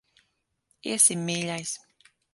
Iesim, 0.93 1.23
mīļais. 1.29 1.75